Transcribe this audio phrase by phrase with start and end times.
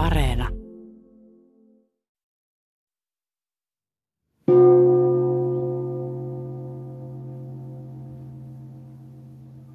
[0.00, 0.48] Areena.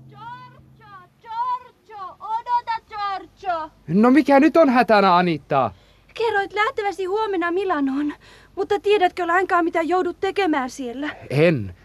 [0.09, 0.87] Giorgio,
[1.21, 3.69] Giorgio, odota Giorgio.
[3.87, 5.71] No mikä nyt on hätänä, Anitta?
[6.13, 8.13] Kerroit lähteväsi huomenna Milanoon,
[8.55, 11.09] mutta tiedätkö lainkaan mitä joudut tekemään siellä?
[11.29, 11.75] En.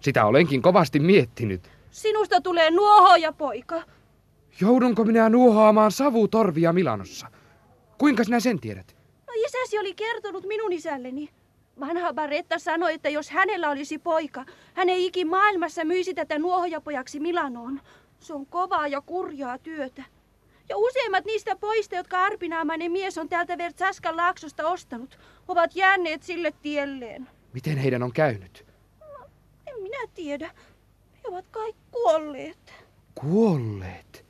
[0.00, 1.70] Sitä olenkin kovasti miettinyt.
[1.90, 3.82] Sinusta tulee nuohoja poika.
[4.60, 7.26] Joudunko minä nuohoamaan savutorvia Milanossa?
[8.00, 8.96] Kuinka sinä sen tiedät?
[9.26, 11.30] No isäsi oli kertonut minun isälleni.
[11.80, 17.20] Vanha Baretta sanoi, että jos hänellä olisi poika, hän ei ikin maailmassa myisi tätä nuohojapojaksi
[17.20, 17.80] Milanoon.
[18.20, 20.02] Se on kovaa ja kurjaa työtä.
[20.68, 26.52] Ja useimmat niistä poista, jotka arpinaamainen mies on täältä Vertsaskan laaksosta ostanut, ovat jääneet sille
[26.62, 27.28] tielleen.
[27.52, 28.66] Miten heidän on käynyt?
[29.66, 30.50] En minä tiedä.
[31.14, 32.74] He ovat kai kuolleet.
[33.14, 34.24] Kuolleet.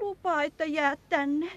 [0.00, 1.50] Lupaa, että jäät tänne.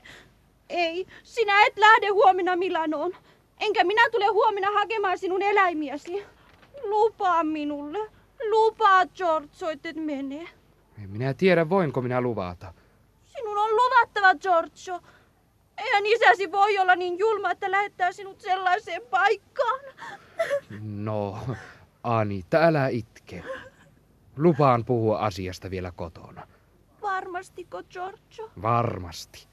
[0.74, 3.12] Ei, sinä et lähde huomenna Milanoon.
[3.60, 6.26] Enkä minä tule huomenna hakemaan sinun eläimiäsi.
[6.84, 8.12] Lupaa minulle.
[8.50, 10.50] Lupaa, George, että et mene.
[11.04, 12.74] En minä tiedä, voinko minä luvata.
[13.26, 15.00] Sinun on luvattava, Giorgio.
[15.78, 19.80] Eihän isäsi voi olla niin julma, että lähettää sinut sellaiseen paikkaan.
[20.82, 21.40] No,
[22.04, 23.44] Anita, älä itke.
[24.38, 26.48] Lupaan puhua asiasta vielä kotona.
[27.02, 28.52] Varmastiko, Giorgio?
[28.62, 29.53] Varmasti.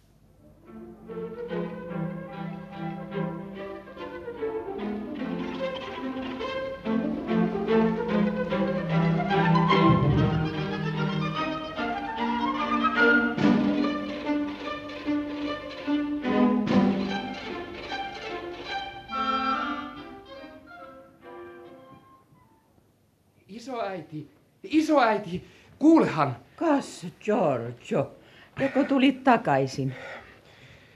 [23.49, 24.29] Isoäiti,
[24.65, 25.45] isoäiti,
[25.79, 26.37] kuulehan.
[26.57, 28.17] Kas, Giorgio,
[28.61, 29.95] joko tulit takaisin?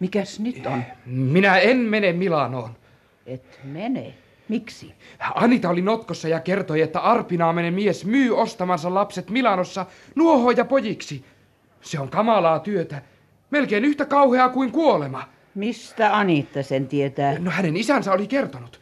[0.01, 0.83] Mikäs nyt on?
[1.07, 2.77] Minä en mene Milanoon.
[3.27, 4.15] Et mene.
[4.49, 4.95] Miksi?
[5.35, 11.25] Anita oli notkossa ja kertoi, että arpinaaminen mies myy ostamansa lapset Milanossa nuohoja pojiksi.
[11.81, 13.03] Se on kamalaa työtä.
[13.51, 15.29] Melkein yhtä kauheaa kuin kuolema.
[15.55, 17.39] Mistä Anitta sen tietää?
[17.39, 18.81] No hänen isänsä oli kertonut.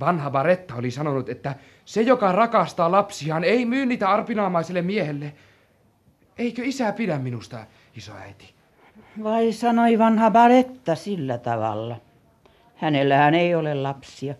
[0.00, 1.54] Vanha Baretta oli sanonut, että
[1.84, 5.32] se, joka rakastaa lapsiaan, ei myy niitä arpinaamaiselle miehelle.
[6.38, 7.66] Eikö isä pidä minusta,
[7.96, 8.57] isoäiti?
[9.22, 12.00] Vai sanoi vanha Baretta sillä tavalla?
[12.76, 14.34] Hänellähän ei ole lapsia.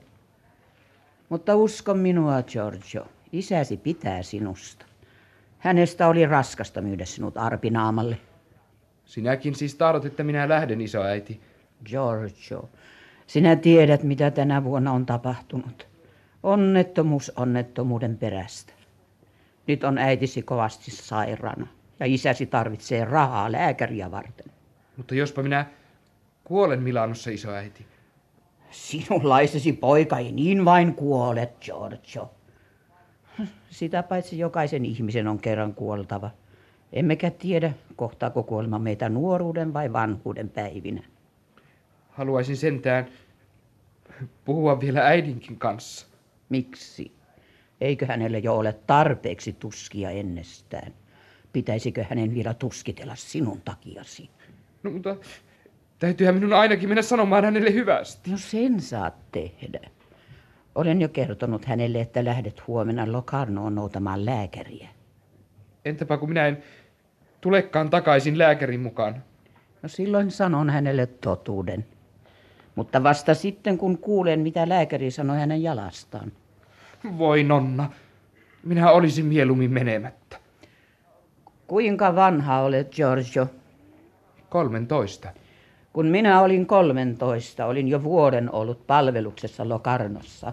[1.28, 3.06] Mutta usko minua, Giorgio.
[3.32, 4.86] Isäsi pitää sinusta.
[5.58, 8.18] Hänestä oli raskasta myydä sinut arpinaamalle.
[9.04, 11.40] Sinäkin siis tahdot, että minä lähden, isoäiti.
[11.84, 12.68] Giorgio,
[13.26, 15.86] sinä tiedät, mitä tänä vuonna on tapahtunut.
[16.42, 18.72] Onnettomuus onnettomuuden perästä.
[19.66, 21.66] Nyt on äitisi kovasti sairaana
[22.00, 24.46] ja isäsi tarvitsee rahaa lääkäriä varten.
[24.96, 25.66] Mutta jospa minä
[26.44, 27.86] kuolen Milanossa, isoäiti.
[28.70, 32.30] Sinunlaisesi poika ei niin vain kuole, Giorgio.
[33.70, 36.30] Sitä paitsi jokaisen ihmisen on kerran kuoltava.
[36.92, 41.02] Emmekä tiedä, kohtaako kuolema meitä nuoruuden vai vanhuuden päivinä.
[42.10, 43.06] Haluaisin sentään
[44.44, 46.06] puhua vielä äidinkin kanssa.
[46.48, 47.12] Miksi?
[47.80, 50.92] Eikö hänelle jo ole tarpeeksi tuskia ennestään?
[51.58, 54.30] Pitäisikö hänen vielä tuskitella sinun takiasi?
[54.82, 55.16] No mutta
[55.98, 58.30] täytyyhän minun ainakin mennä sanomaan hänelle hyvästi.
[58.30, 59.80] No sen saat tehdä.
[60.74, 64.88] Olen jo kertonut hänelle, että lähdet huomenna Locarnoon noutamaan lääkäriä.
[65.84, 66.62] Entäpä kun minä en
[67.40, 69.24] tulekaan takaisin lääkärin mukaan?
[69.82, 71.86] No silloin sanon hänelle totuuden.
[72.74, 76.32] Mutta vasta sitten, kun kuulen, mitä lääkäri sanoi hänen jalastaan.
[77.18, 77.90] Voi nonna,
[78.64, 80.47] minä olisin mieluummin menemättä.
[81.68, 83.46] Kuinka vanha olet, Giorgio?
[84.48, 85.28] 13.
[85.92, 90.52] Kun minä olin 13, olin jo vuoden ollut palveluksessa Locarnossa.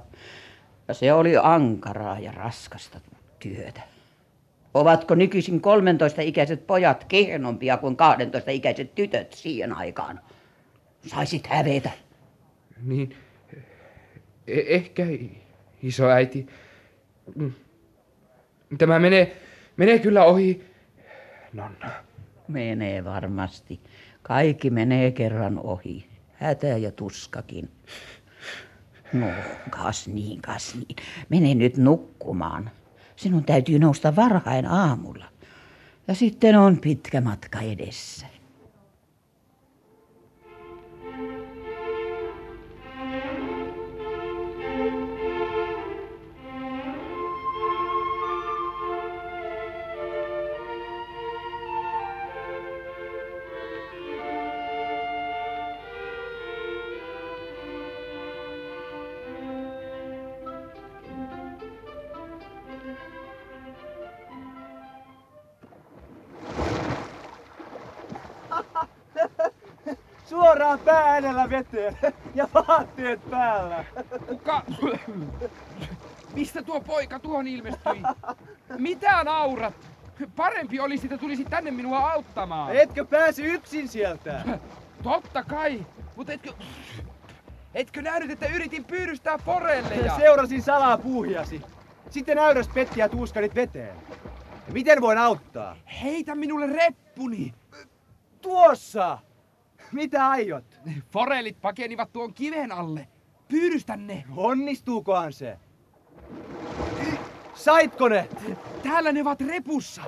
[0.87, 2.99] Ja se oli ankaraa ja raskasta
[3.39, 3.81] työtä.
[4.73, 10.19] Ovatko nykyisin 13-ikäiset pojat kehnompia kuin 12-ikäiset tytöt siihen aikaan?
[11.07, 11.89] Saisit hävetä.
[12.83, 13.15] Niin,
[14.47, 15.03] e- ehkä
[15.83, 16.47] isoäiti.
[17.35, 17.53] Mm.
[18.77, 19.37] Tämä menee,
[19.77, 20.74] menee kyllä ohi,
[21.55, 21.91] nonna.
[22.47, 23.79] Menee varmasti.
[24.21, 26.09] Kaikki menee kerran ohi.
[26.33, 27.71] Hätä ja tuskakin.
[29.13, 29.27] No,
[29.69, 30.95] kas niin, kas niin.
[31.29, 32.69] Mene nyt nukkumaan.
[33.15, 35.25] Sinun täytyy nousta varhain aamulla.
[36.07, 38.27] Ja sitten on pitkä matka edessä.
[70.85, 71.97] Pää edellä veteen
[72.35, 73.85] ja vaatteet päällä.
[74.27, 74.61] Kuka?
[76.35, 78.03] Mistä tuo poika tuohon ilmestyi?
[78.77, 79.73] Mitä naurat?
[80.35, 82.75] Parempi olisi, että tulisi tänne minua auttamaan.
[82.75, 84.41] Etkö pääse yksin sieltä?
[85.03, 85.85] Totta kai,
[86.15, 86.51] mutta etkö...
[87.73, 90.15] Etkö nähnyt, että yritin pyydystää forelleja?
[90.15, 91.61] Seurasin salaa puuhiasi.
[92.09, 93.95] Sitten äyräs petti ja tuuskarit veteen.
[94.71, 95.75] Miten voin auttaa?
[96.03, 97.53] Heitä minulle reppuni!
[98.41, 99.17] Tuossa!
[99.95, 100.65] Mitä aiot?
[101.11, 103.07] Forellit pakenivat tuon kiven alle.
[103.47, 104.23] Pyydystä ne!
[104.35, 105.57] Onnistuukohan se?
[107.53, 108.27] Saitko ne?
[108.83, 110.01] Täällä ne ovat repussa.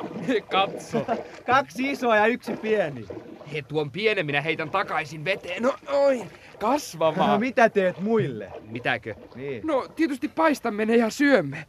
[0.51, 1.05] Katso.
[1.45, 3.05] Kaksi isoa ja yksi pieni.
[3.53, 5.63] He tuon pienen minä heitän takaisin veteen.
[5.63, 7.29] No noin, kasvamaan.
[7.29, 8.51] No mitä teet muille?
[8.69, 9.15] Mitäkö?
[9.35, 9.67] Niin.
[9.67, 11.65] No tietysti paistamme ne ja syömme.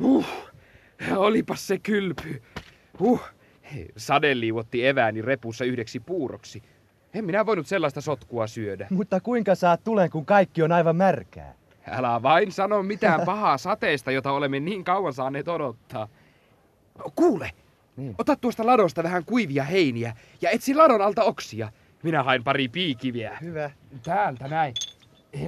[0.00, 0.26] Uh,
[1.16, 2.42] olipas se kylpy.
[3.00, 3.22] Uh,
[3.96, 6.62] sade liuotti evääni repussa yhdeksi puuroksi.
[7.14, 8.86] En minä voinut sellaista sotkua syödä.
[8.90, 11.54] Mutta kuinka saat tulen, kun kaikki on aivan märkää?
[11.90, 16.08] Älä vain sano mitään pahaa sateesta, jota olemme niin kauan saaneet odottaa.
[17.14, 17.50] Kuule,
[17.96, 18.14] Niin.
[18.18, 21.72] ota tuosta ladosta vähän kuivia heiniä ja etsi ladon alta oksia.
[22.02, 23.38] Minä hain pari piikiviä.
[23.40, 23.70] Hyvä.
[24.02, 24.74] Täältä näin.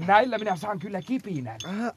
[0.06, 1.56] Näillä minä saan kyllä kipinän.
[1.68, 1.92] Aha.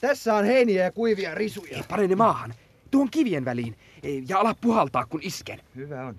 [0.00, 1.84] Tässä on heiniä ja kuivia risuja.
[1.88, 2.54] Pane ne maahan,
[2.90, 3.76] tuon kivien väliin,
[4.28, 5.60] ja ala puhaltaa kun isken.
[5.76, 6.16] Hyvä on.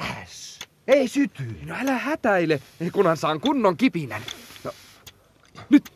[0.00, 0.58] Äs.
[0.86, 1.42] Ei syty.
[1.66, 2.60] No älä hätäile,
[2.92, 4.22] kunhan saan kunnon kipinän.
[4.64, 4.72] No,
[5.70, 5.92] nyt,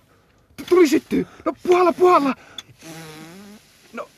[0.68, 1.26] tuli syttyy.
[1.44, 2.34] No puhalla, puhalla.
[3.92, 4.08] No,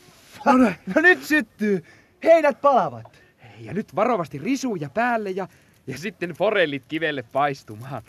[0.45, 0.75] no näin.
[0.95, 1.85] No nyt syttyy.
[2.23, 3.23] Heinät palavat.
[3.59, 5.47] Ja nyt varovasti risuja päälle ja,
[5.87, 8.03] ja sitten forellit kivelle paistumaan.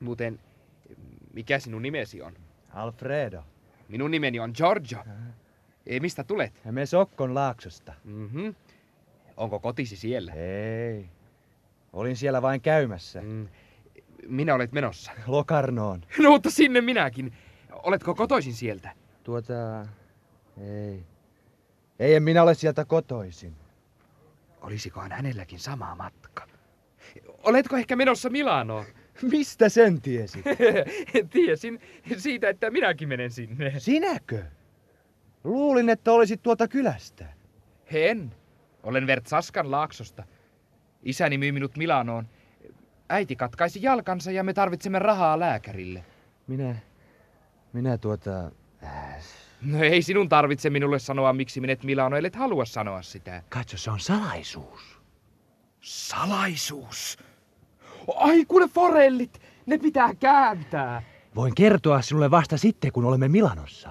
[0.00, 0.40] Muuten,
[1.32, 2.32] mikä sinun nimesi on?
[2.74, 3.44] Alfredo.
[3.88, 5.04] Minun nimeni on Giorgio.
[5.86, 6.52] Ei, mistä tulet?
[6.64, 7.94] Me Sokkon laaksosta.
[8.04, 8.48] Mhm.
[9.38, 10.32] Onko kotisi siellä?
[10.32, 11.10] Ei.
[11.92, 13.22] Olin siellä vain käymässä.
[13.22, 13.48] Mm.
[14.26, 15.12] Minä olet menossa.
[15.26, 16.04] Lokarnoon.
[16.22, 17.32] No, mutta sinne minäkin.
[17.72, 18.92] Oletko kotoisin sieltä?
[19.24, 19.86] Tuota...
[20.60, 21.04] Ei.
[21.98, 23.56] Ei en minä ole sieltä kotoisin.
[24.60, 26.48] Olisikohan hänelläkin sama matka?
[27.42, 28.84] Oletko ehkä menossa Milanoon?
[29.30, 30.42] Mistä sen tiesi?
[31.32, 31.80] Tiesin
[32.16, 33.74] siitä, että minäkin menen sinne.
[33.78, 34.44] Sinäkö?
[35.44, 37.26] Luulin, että olisit tuolta kylästä.
[37.92, 38.34] En.
[38.88, 40.24] Olen Vertsaskan laaksosta.
[41.02, 42.28] Isäni myi minut Milanoon.
[43.08, 46.04] Äiti katkaisi jalkansa ja me tarvitsemme rahaa lääkärille.
[46.46, 46.76] Minä...
[47.72, 48.50] Minä tuota...
[49.62, 53.42] No ei sinun tarvitse minulle sanoa, miksi menet Milanoon, ellet halua sanoa sitä.
[53.48, 55.00] katso, se on salaisuus.
[55.80, 57.18] Salaisuus.
[58.16, 61.02] Ai kuule forellit, ne pitää kääntää.
[61.34, 63.90] Voin kertoa sinulle vasta sitten, kun olemme Milanossa.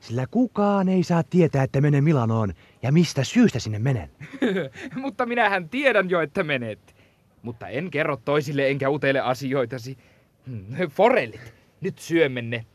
[0.00, 2.52] Sillä kukaan ei saa tietää, että menen Milanoon
[2.82, 4.10] ja mistä syystä sinne menen.
[5.02, 6.94] Mutta minähän tiedän jo, että menet.
[7.42, 9.98] Mutta en kerro toisille enkä utele asioitasi.
[10.46, 12.66] Hmm, Forellit, nyt syömme ne.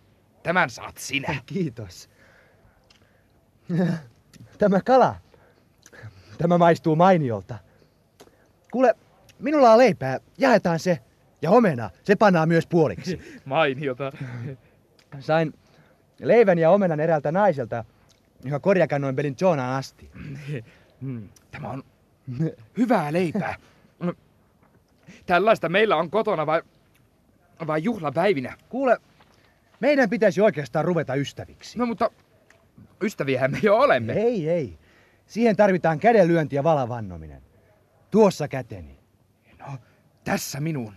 [0.44, 1.36] Tämän saat sinä.
[1.46, 2.10] Kiitos.
[4.58, 5.16] Tämä kala.
[6.38, 7.58] Tämä maistuu mainiolta.
[8.72, 8.96] Kuule,
[9.40, 10.20] minulla on leipää.
[10.38, 11.00] Jaetaan se.
[11.42, 11.90] Ja omena.
[12.04, 13.22] Se pannaan myös puoliksi.
[13.46, 14.12] Mainiota.
[15.20, 15.54] Sain
[16.20, 17.86] leivän ja omenan eräältä naiselta,
[18.44, 20.12] joka korjakannoin pelin Joonaan asti.
[21.02, 21.84] Hmm, Tämä on
[22.78, 23.56] hyvää leipää.
[24.00, 24.14] No,
[25.26, 26.62] Tällaista meillä on kotona vai,
[27.68, 28.58] vai juhlapäivinä.
[28.70, 28.98] Kuule,
[29.80, 31.78] meidän pitäisi oikeastaan ruveta ystäviksi.
[31.78, 32.12] No mutta
[33.04, 34.14] ystäviähän me jo olemme.
[34.14, 34.78] Ei, ei.
[35.26, 37.42] Siihen tarvitaan kädenlyönti ja valavannominen.
[38.12, 39.00] Tuossa käteni.
[39.60, 39.78] No,
[40.24, 40.94] tässä minun.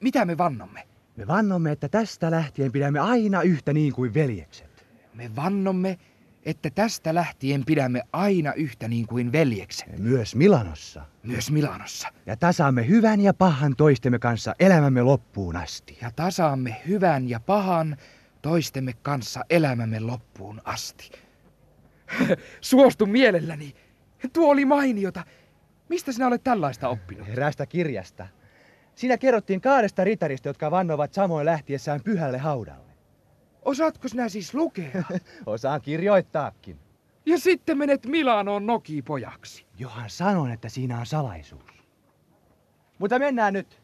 [0.00, 0.86] Mitä me vannomme?
[1.16, 4.86] Me vannomme, että tästä lähtien pidämme aina yhtä niin kuin veljekset.
[5.14, 5.98] Me vannomme,
[6.44, 9.98] että tästä lähtien pidämme aina yhtä niin kuin veljekset.
[9.98, 11.02] Myös Milanossa.
[11.22, 12.08] Myös Milanossa.
[12.26, 15.98] Ja tasaamme hyvän ja pahan toistemme kanssa elämämme loppuun asti.
[16.02, 17.96] Ja tasaamme hyvän ja pahan
[18.42, 21.10] toistemme kanssa elämämme loppuun asti.
[22.60, 23.74] Suostu mielelläni.
[24.32, 25.24] Tuo oli mainiota.
[25.88, 27.28] Mistä sinä olet tällaista oppinut?
[27.28, 28.26] Eräästä kirjasta.
[28.94, 32.83] Siinä kerrottiin kahdesta ritarista, jotka vannovat samoin lähtiessään pyhälle haudalle.
[33.64, 35.02] Osaatko sinä siis lukea?
[35.46, 36.78] Osaan kirjoittaakin.
[37.26, 39.66] Ja sitten menet Milanoon nokipojaksi.
[39.78, 41.84] Johan sanon, että siinä on salaisuus.
[42.98, 43.82] Mutta mennään nyt.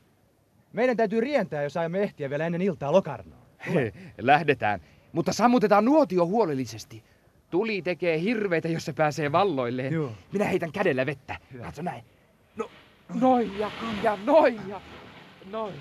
[0.73, 3.43] Meidän täytyy rientää, jos aiomme ehtiä vielä ennen iltaa Lokarnoon.
[3.75, 4.81] He, lähdetään.
[5.13, 7.05] Mutta sammutetaan nuotio huolellisesti.
[7.51, 9.93] Tuli tekee hirveitä, jos se pääsee valloilleen.
[9.93, 10.13] Joo.
[10.33, 11.37] Minä heitän kädellä vettä.
[11.63, 12.05] Katso näin.
[12.57, 12.71] No,
[13.21, 13.71] noin ja,
[14.03, 14.81] ja noin ja
[15.51, 15.75] noin.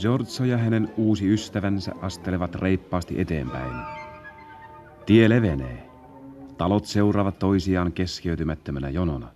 [0.00, 3.74] Giorgio ja hänen uusi ystävänsä astelevat reippaasti eteenpäin.
[5.06, 5.88] Tie levenee.
[6.58, 9.28] Talot seuraavat toisiaan keskeytymättömänä jonona.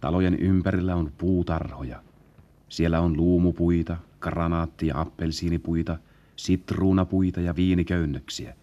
[0.00, 2.02] Talojen ympärillä on puutarhoja.
[2.68, 5.98] Siellä on luumupuita, granaatti- ja appelsiinipuita,
[6.36, 8.56] sitruunapuita ja viiniköynnöksiä,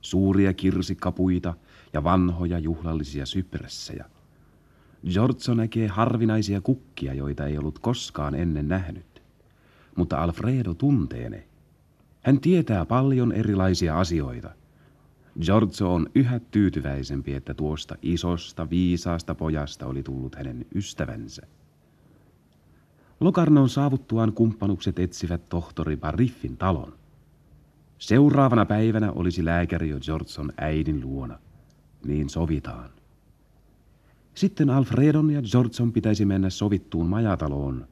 [0.00, 1.54] suuria kirsikkapuita
[1.92, 4.04] ja vanhoja juhlallisia sypressejä.
[5.10, 9.22] Giorgio näkee harvinaisia kukkia, joita ei ollut koskaan ennen nähnyt.
[9.96, 11.44] Mutta Alfredo tuntee ne.
[12.22, 14.50] Hän tietää paljon erilaisia asioita.
[15.40, 21.42] Giorgio on yhä tyytyväisempi, että tuosta isosta, viisaasta pojasta oli tullut hänen ystävänsä.
[23.22, 26.92] Locarnon saavuttuaan kumppanukset etsivät tohtori Bariffin talon.
[27.98, 31.38] Seuraavana päivänä olisi lääkäri jo Giorgion äidin luona.
[32.04, 32.90] Niin sovitaan.
[34.34, 37.88] Sitten Alfredon ja Giorgion pitäisi mennä sovittuun majataloon,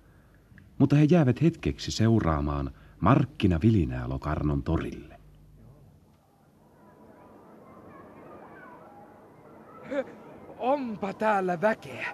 [0.79, 2.71] mutta he jäävät hetkeksi seuraamaan
[3.01, 5.21] markkinavilinää Locarnon torille.
[10.59, 12.07] Onpa täällä väkeä.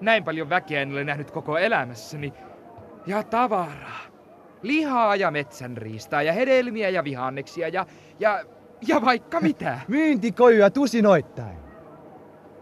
[0.00, 2.32] Näin paljon väkeä en ole nähnyt koko elämässäni.
[3.06, 4.00] Ja tavaraa.
[4.62, 7.86] Lihaa ja metsänriistaa ja hedelmiä ja vihanneksia ja,
[8.20, 8.44] ja,
[8.86, 9.80] ja vaikka mitä.
[9.88, 11.56] Myyntikojuja tusinoittain.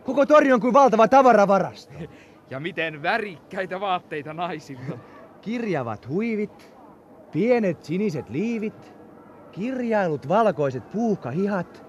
[0.05, 1.95] Koko tori on kuin valtava tavaravarasto.
[2.51, 4.99] Ja miten värikkäitä vaatteita naisilla.
[5.41, 6.75] Kirjavat huivit,
[7.33, 8.95] pienet siniset liivit,
[9.53, 11.87] kirjailut valkoiset puuhkahihat,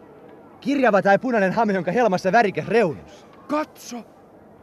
[0.61, 3.27] kirjava tai punainen hame, jonka helmassa värikäs reunus.
[3.47, 3.97] Katso,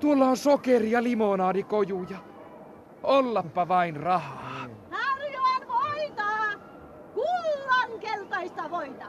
[0.01, 2.30] tuolla on sokeri- ja limonaadikojuja.
[3.03, 4.67] Ollappa vain rahaa.
[4.91, 6.59] Tarjoan voita!
[7.15, 9.05] Kullankeltaista voita!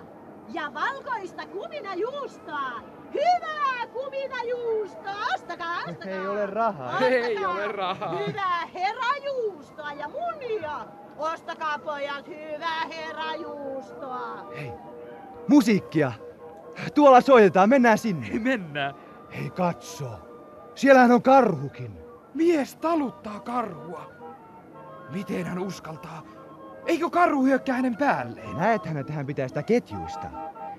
[0.50, 2.72] Ja valkoista kuminajuustoa!
[3.14, 5.26] Hyvää kuminajuustoa!
[5.34, 6.14] Ostakaa, ostakaa!
[6.14, 6.88] Ei ole rahaa.
[6.88, 7.08] Ostakaa.
[7.08, 8.18] Ei ole rahaa.
[8.18, 10.86] Hyvää herajuustoa ja munia!
[11.18, 14.52] Ostakaa pojat hyvää herajuustoa!
[14.58, 14.72] Hei,
[15.48, 16.12] Musiikkia.
[16.96, 18.40] Tuolla soitetaan, mennään sinne.
[18.40, 18.96] mennään.
[19.38, 20.06] Hei katso,
[20.76, 22.01] siellähän on karhukin.
[22.34, 24.12] Mies taluttaa karhua.
[25.14, 26.24] Miten hän uskaltaa?
[26.86, 28.58] Eikö karhu hyökkää hänen päälleen?
[28.58, 30.28] Näethän, että hän pitää sitä ketjuista.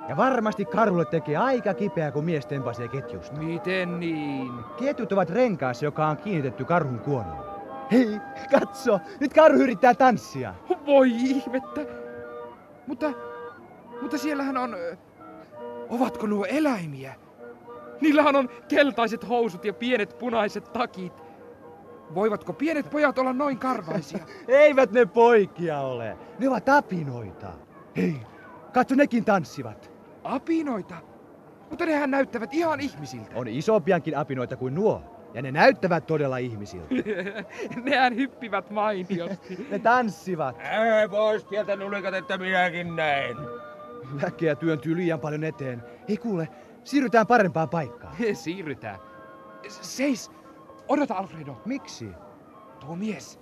[0.09, 3.40] Ja varmasti karhulle tekee aika kipeää, kun mies tempasee ketjusta.
[3.40, 4.52] Miten niin?
[4.78, 7.44] Ketjut ovat renkaassa, joka on kiinnitetty karhun kuonoon.
[7.92, 9.00] Hei, katso!
[9.21, 10.54] Nyt karhu yrittää tanssia.
[10.87, 11.80] Voi ihmettä.
[12.87, 13.12] Mutta,
[14.02, 14.76] mutta siellähän on...
[15.88, 17.14] Ovatko nuo eläimiä?
[18.00, 21.12] Niillähän on keltaiset housut ja pienet punaiset takit.
[22.14, 24.25] Voivatko pienet pojat olla noin karvaisia?
[24.49, 26.16] Eivät ne poikia ole.
[26.38, 27.52] Ne ovat apinoita.
[27.97, 28.16] Hei,
[28.73, 29.92] katso nekin tanssivat.
[30.25, 30.95] Apinoita?
[31.71, 33.31] Mutta nehän näyttävät ihan ihmisiltä.
[33.35, 35.02] On isompiakin apinoita kuin nuo.
[35.35, 36.95] Ja ne näyttävät todella ihmisiltä.
[37.85, 39.66] Nehän hyppivät mainiosti.
[39.71, 40.57] Ne tanssivat.
[40.61, 43.37] Ää, pois sieltä nulikat, että minäkin näin.
[44.23, 45.83] Väkeä työntyy liian paljon eteen.
[46.09, 46.49] Ei kuule,
[46.85, 48.16] siirrytään parempaan paikkaan.
[48.33, 48.99] Siirrytään.
[49.69, 50.31] Seis!
[50.89, 51.62] Odota, Alfredo.
[51.65, 52.11] Miksi?
[52.81, 53.41] Tuo mies.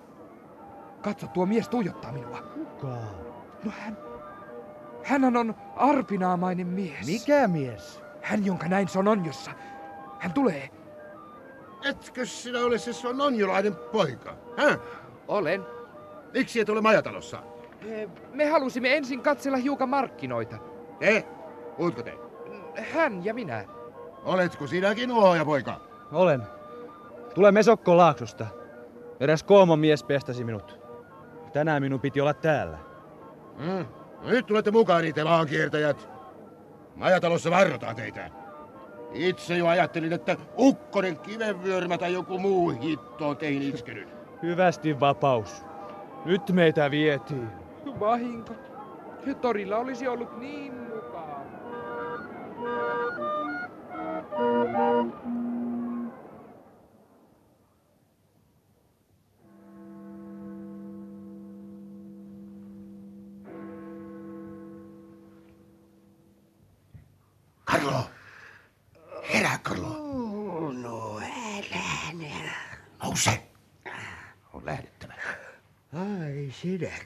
[1.03, 2.43] Katso, tuo mies tuijottaa minua.
[2.43, 2.97] Kuka?
[3.65, 3.97] No hän...
[5.05, 7.07] Hänhän on arpinaamainen mies.
[7.07, 8.03] Mikä mies?
[8.23, 9.51] Hän, jonka näin Sononjossa.
[10.19, 10.71] Hän tulee.
[11.85, 14.35] Etkö sinä ole se sononjolainen poika?
[14.57, 14.79] Häh?
[15.29, 15.63] Olen.
[16.33, 17.43] Miksi et ole majatalossa?
[17.87, 20.57] Eh, Me halusimme ensin katsella hiukan markkinoita.
[20.99, 21.27] Te?
[21.79, 22.19] Uitko te?
[22.93, 23.65] Hän ja minä.
[24.25, 25.81] Oletko sinäkin uoja poika?
[26.13, 26.43] Olen.
[27.35, 28.47] Tulee Mesokko Laaksosta.
[29.21, 30.81] Eräs koomon mies pestasi minut.
[31.53, 32.79] Tänään minun piti olla täällä.
[33.65, 33.87] Hmm.
[34.23, 36.09] No nyt tulette mukaan niitä maankiertäjät.
[36.97, 38.31] Majatalossa varrotaan teitä.
[39.13, 44.09] Itse jo ajattelin, että ukkonen kivenvyörmä tai joku muu hitto on teihin iskenyt.
[44.43, 45.65] Hyvästi vapaus.
[46.25, 47.49] Nyt meitä vietiin.
[48.01, 48.55] Vahinko.
[49.41, 51.41] Torilla olisi ollut niin mukava.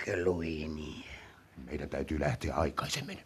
[0.04, 1.04] Sinäkö Luini?
[1.64, 3.18] Meidän täytyy lähteä aikaisemmin.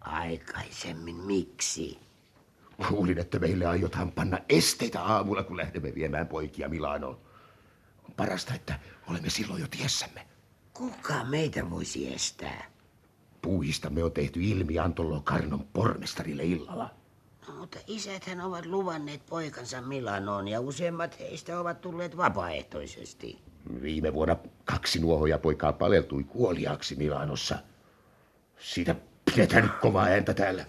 [0.00, 1.98] Aikaisemmin miksi?
[2.90, 7.20] Luulin, että meille aiotaan panna esteitä aamulla, kun lähdemme viemään poikia Milanoon.
[8.04, 8.78] On parasta, että
[9.10, 10.26] olemme silloin jo tiessämme.
[10.74, 12.70] Kuka meitä voisi estää?
[13.42, 16.90] Puuhistamme on tehty ilmianto Locarnon pormestarille illalla.
[17.48, 23.47] No, mutta isäthän ovat luvanneet poikansa Milanoon ja useimmat heistä ovat tulleet vapaaehtoisesti.
[23.82, 27.58] Viime vuonna kaksi nuohoja poikaa paleltui kuoliaaksi Milanossa.
[28.58, 28.94] Siitä
[29.24, 30.64] pidetään nyt kovaa ääntä täällä.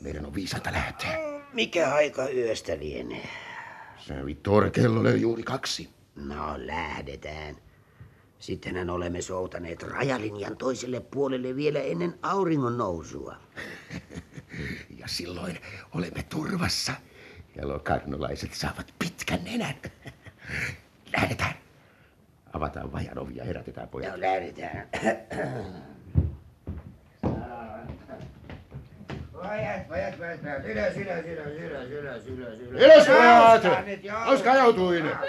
[0.00, 1.18] Meidän on viisata lähteä.
[1.52, 3.28] Mikä aika yöstä lienee?
[3.98, 5.88] Se Vittore kello löi juuri kaksi.
[6.14, 7.56] No, lähdetään.
[8.38, 13.36] Sittenhän olemme soutaneet rajalinjan toiselle puolelle vielä ennen auringon nousua.
[14.98, 15.58] Ja silloin
[15.94, 16.92] olemme turvassa.
[17.56, 19.74] Ja lokarnolaiset saavat pitkän nenän.
[21.16, 21.65] Lähdetään.
[22.56, 24.12] Avataan vajan ovi ja herätetään pojat.
[24.12, 24.88] No, lähdetään.
[29.32, 30.64] Pojat, pojat, pojat, pojat.
[30.64, 32.82] Ylös, ylös, ylös, ylös, ylös, ylös, ylös.
[32.82, 33.64] Ylös pojat!
[34.02, 34.24] Joo.
[34.24, 35.04] Nouskaa joutuin!
[35.04, 35.20] Mitä?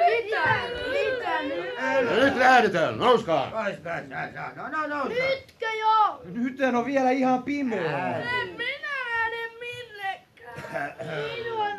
[0.91, 2.23] Mitä nyt?
[2.23, 3.51] Nyt lähdetään, nouskaa!
[3.51, 4.55] Pois, pois, pois.
[4.55, 5.03] No, no, no.
[5.07, 6.21] Nytkö jo?
[6.25, 8.17] Nyt on vielä ihan pimeä.
[8.17, 10.93] En minä lähde minnekään.
[11.37, 11.76] Minua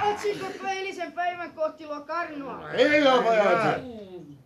[0.00, 2.70] Otsinko eilisen päivän kohti Lokarnoa?
[2.70, 3.76] Ei oo pojat!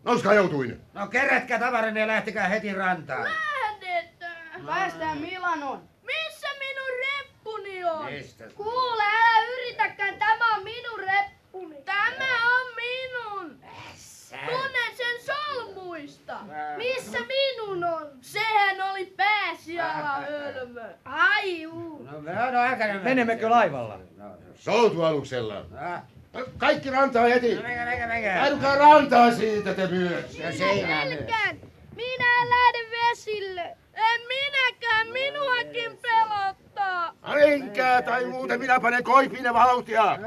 [0.05, 0.81] Nouskaa joutuin!
[0.95, 3.25] No kerätkää tavaranne ja lähtekää heti rantaan.
[3.25, 4.67] Lähdetään.
[4.67, 5.83] Päästään Milanoon.
[6.03, 8.05] Missä minun reppuni on?
[8.05, 8.45] Mistä?
[8.55, 10.15] Kuule, älä yritäkään.
[10.19, 11.77] Tämä on minun reppuni.
[11.85, 13.61] Tämä on minun.
[14.47, 16.39] Tunnen sen solmuista.
[16.77, 18.11] Missä minun on?
[18.21, 20.85] Sehän oli pääsiällä hölmö.
[21.05, 22.03] Ai juu.
[22.03, 23.05] No, no, no, äkäinen.
[23.05, 23.99] Menemmekö laivalla?
[24.59, 25.65] Soutualuksella.
[25.81, 26.03] Ah,
[26.59, 27.55] Kaikki rantaan heti!
[27.55, 27.63] no.
[28.23, 30.39] Käydykää rantaa siitä te myös!
[30.39, 31.19] No, seinään nyt.
[31.19, 31.57] Pelkään.
[31.97, 33.77] Minä en lähde vesille.
[33.95, 35.09] En minäkään.
[35.13, 37.15] Minuakin pelottaa.
[37.35, 40.19] Menkää tai muuten minä panen koipiin vauhtia!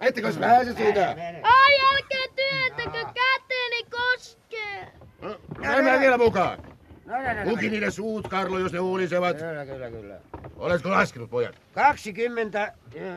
[0.00, 1.16] Ettekö pääse siitä?
[1.42, 4.92] Ai älkää työntäkö käteeni koskee.
[5.20, 6.71] No, Mennään vielä mukaan!
[7.12, 7.50] No, no, no, no.
[7.50, 9.36] Luki niiden suut, Karlo, jos ne huulisevat.
[9.36, 10.14] Kyllä, kyllä, kyllä.
[10.56, 11.54] Oletko laskenut, pojat?
[11.74, 12.72] 20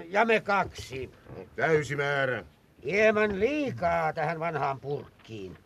[0.10, 1.12] ja me kaksi.
[1.56, 2.44] Täysi määrä.
[2.84, 5.58] Hieman liikaa tähän vanhaan purkkiin.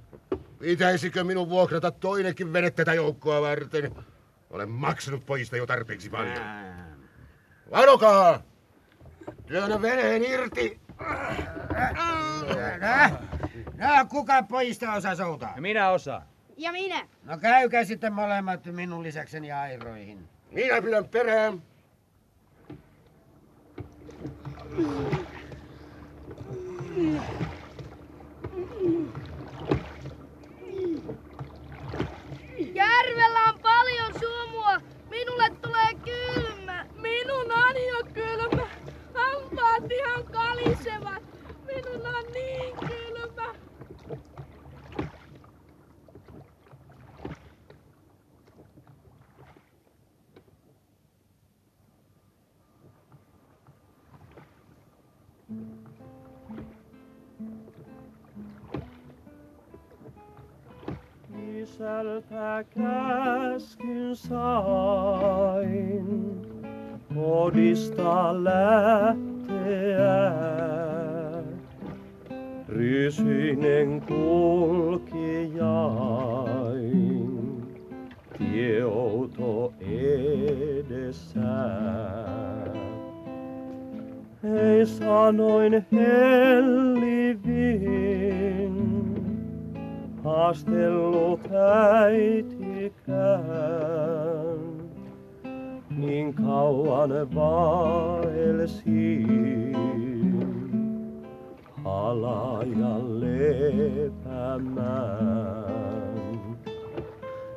[0.59, 3.91] Pitäisikö minun vuokrata toinenkin vene tätä joukkoa varten?
[4.49, 6.45] Olen maksanut pojista jo tarpeeksi paljon.
[7.71, 8.41] Varokaa!
[9.47, 10.79] Työnnä veneen irti!
[12.79, 15.53] No, no, kuka pojista osaa soutaa?
[15.59, 16.21] Minä osaan.
[16.59, 17.07] Ja minä.
[17.23, 20.29] No käykää sitten molemmat minun lisäkseni airoihin.
[20.51, 21.61] Minä pidän perään.
[32.73, 34.81] Järvellä on paljon sumua.
[35.09, 36.85] Minulle tulee kylmä.
[36.95, 38.67] Minun on jo kylmä.
[39.13, 41.23] Hampaat ihan kalisevat.
[41.65, 42.98] Minun on niin kylmä.
[61.69, 66.05] Isältä käskyn sain
[67.15, 70.31] kodista lähteä.
[72.67, 77.63] Rysyinen kulki jain,
[78.37, 81.39] tieouto edessä.
[84.43, 87.39] Ei sanoin hellivin,
[90.23, 91.41] haastellut
[92.01, 93.39] äitikään.
[95.97, 98.89] Niin kauan vaelsin
[101.83, 104.49] halajan lepämään.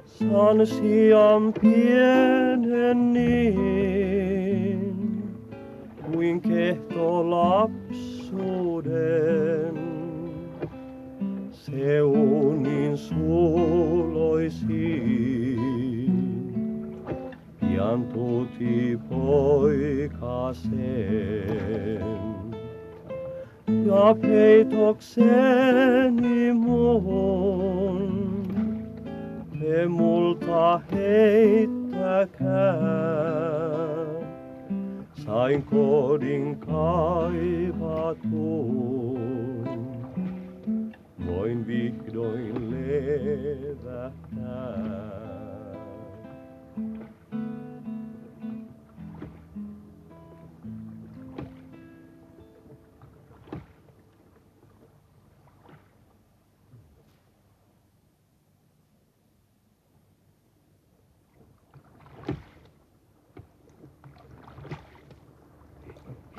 [0.04, 3.62] San sijaan pienen niin,
[6.12, 8.62] kuin kehto lapsuuden
[11.72, 14.62] seunin suloisiin.
[17.60, 20.72] Pian tuti poikasen.
[23.86, 28.42] Ja peitokseni mun
[29.60, 31.72] te multa heittäkää.
[35.14, 38.22] Sain kodin kaivatun
[41.36, 44.12] voin vihdoin levähtää.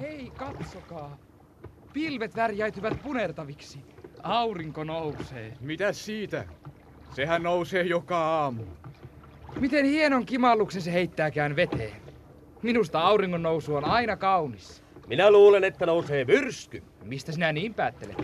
[0.02, 1.18] Hei, katsokaa.
[1.94, 3.93] Pilvet värjäytyvät punertaviksi.
[4.24, 5.54] Aurinko nousee.
[5.60, 6.46] Mitä siitä?
[7.16, 8.64] Sehän nousee joka aamu.
[9.60, 12.02] Miten hienon kimalluksen se heittääkään veteen.
[12.62, 14.84] Minusta auringon nousu on aina kaunis.
[15.08, 16.84] Minä luulen, että nousee myrsky.
[17.04, 18.24] Mistä sinä niin päättelet?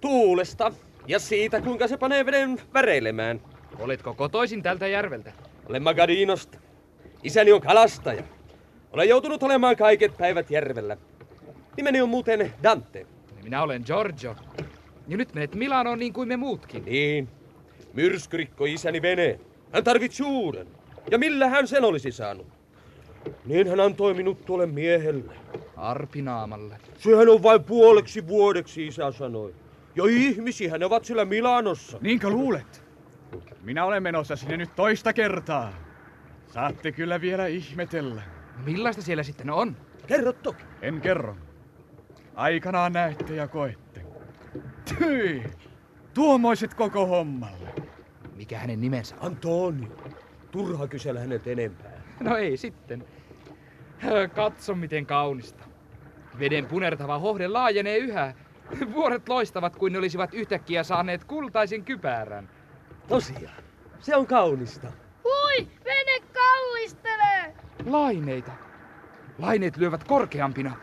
[0.00, 0.72] Tuulesta
[1.06, 3.40] ja siitä, kuinka se panee veden väreilemään.
[3.78, 5.32] Oletko kotoisin tältä järveltä?
[5.68, 6.58] Olen Magadinosta.
[7.22, 8.22] Isäni on kalastaja.
[8.92, 10.96] Olen joutunut olemaan kaiket päivät järvellä.
[11.76, 13.06] Nimeni on muuten Dante.
[13.42, 14.36] Minä olen Giorgio.
[15.08, 16.84] Ja nyt menet Milanoon niin kuin me muutkin.
[16.84, 17.28] Niin.
[17.92, 19.40] Myrsky rikkoi isäni veneen.
[19.72, 20.66] Hän tarvitsi uuden.
[21.10, 22.46] Ja millä hän sen olisi saanut?
[23.44, 25.34] Niin hän antoi minut tuolle miehelle.
[25.76, 26.78] Arpinaamalle.
[26.98, 29.54] Sehän on vain puoleksi vuodeksi, isä sanoi.
[29.94, 31.98] Jo ihmisiä ne ovat siellä Milanossa.
[32.00, 32.84] Niinkö luulet?
[33.62, 35.72] Minä olen menossa sinne nyt toista kertaa.
[36.46, 38.22] Saatte kyllä vielä ihmetellä.
[38.64, 39.76] Millaista siellä sitten on?
[40.06, 40.62] Kerro toki.
[40.82, 41.36] En kerro.
[42.34, 44.05] Aikanaan näette ja koette.
[44.98, 45.44] Tyi!
[46.14, 47.74] Tuomoiset koko hommalle.
[48.36, 49.26] Mikä hänen nimensä on?
[49.26, 49.96] Antonio.
[50.50, 52.02] Turha kysellä hänet enempää.
[52.20, 53.04] No ei sitten.
[54.34, 55.64] Katso miten kaunista.
[56.38, 58.34] Veden punertava hohde laajenee yhä.
[58.92, 62.48] Vuoret loistavat kuin ne olisivat yhtäkkiä saaneet kultaisen kypärän.
[63.08, 63.62] Tosiaan.
[64.00, 64.92] Se on kaunista.
[65.24, 67.54] Hui, vene kallistelee!
[67.86, 68.52] Laineita.
[69.38, 70.76] Laineet lyövät korkeampina.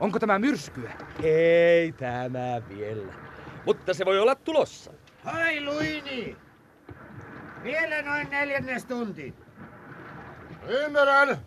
[0.00, 0.92] Onko tämä myrskyä?
[1.22, 3.12] Ei tämä vielä.
[3.66, 4.92] Mutta se voi olla tulossa.
[5.24, 6.36] Hai Luini!
[7.62, 9.34] Vielä noin neljännes tunti.
[10.68, 11.38] Ymmärrän.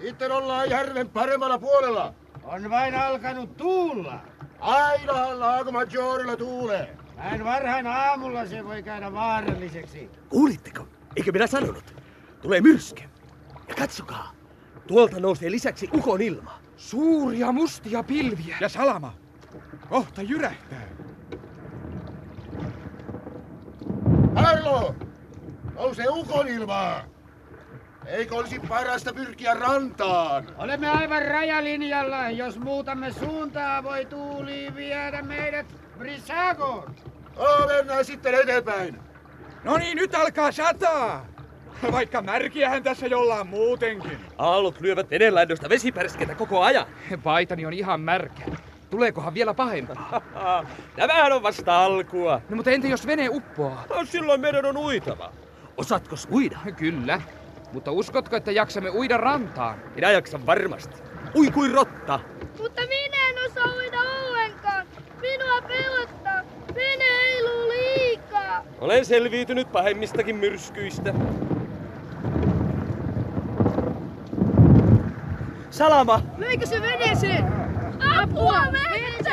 [0.00, 2.14] Sitten ollaan järven paremmalla puolella.
[2.42, 4.20] On vain alkanut tuulla.
[4.60, 6.96] Aina Lago Maggiorella tuulee.
[7.16, 10.10] Näin varhain aamulla se voi käydä vaaralliseksi.
[10.28, 10.88] Kuulitteko?
[11.16, 11.94] Eikö minä sanonut?
[12.42, 13.02] Tulee myrsky.
[13.68, 14.32] Ja katsokaa.
[14.86, 16.60] Tuolta nousee lisäksi ukon ilma.
[16.76, 18.56] Suuria mustia pilviä.
[18.60, 19.14] Ja salama.
[19.88, 20.88] Kohta jyrähtää.
[24.42, 24.94] Carlo!
[25.74, 27.04] Nousee ukon ilmaa.
[28.06, 30.46] Eikö olisi parasta pyrkiä rantaan?
[30.58, 32.30] Olemme aivan rajalinjalla.
[32.30, 35.66] Jos muutamme suuntaa, voi tuuli viedä meidät
[35.98, 36.94] Brisagoon.
[37.36, 38.98] No, mennään sitten eteenpäin.
[39.64, 41.26] No niin, nyt alkaa sataa.
[41.92, 44.18] Vaikka märkiähän tässä jollain muutenkin.
[44.38, 46.86] Aallot lyövät edelläännosta vesipärskeitä koko ajan.
[47.22, 48.42] Paitani on ihan märkä.
[48.90, 50.20] Tuleekohan vielä pahempaa?
[50.96, 52.40] Tämähän on vasta alkua.
[52.48, 53.84] No mutta entä jos vene uppoaa?
[53.90, 55.32] No silloin meidän on uitava.
[55.76, 56.58] Osaatko uida?
[56.76, 57.20] Kyllä.
[57.72, 59.78] Mutta uskotko, että jaksamme uida rantaan?
[59.94, 60.96] Minä jaksan varmasti.
[61.36, 62.20] Ui kuin rotta.
[62.58, 64.86] Mutta minä en osaa uida ollenkaan.
[65.20, 66.42] Minua pelottaa.
[66.74, 68.64] Vene heiluu liikaa.
[68.80, 71.14] Olen selviytynyt pahemmistakin myrskyistä.
[75.70, 76.22] Salama!
[76.38, 77.67] Löikö se veneeseen?
[78.22, 78.62] Apua!
[78.72, 79.30] Vettä!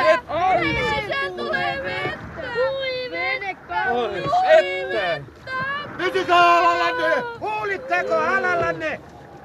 [0.59, 2.47] Veneeseen tulee vettä!
[2.55, 3.91] Hui vettä!
[3.91, 4.23] Oi,
[4.59, 5.21] että!
[5.97, 7.23] Pysykää alallanne!
[7.39, 8.99] Kuulitteko alallanne?